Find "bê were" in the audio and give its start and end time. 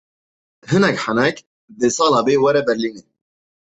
2.25-2.61